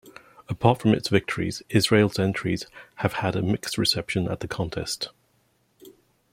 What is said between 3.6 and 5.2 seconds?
reception at the contest.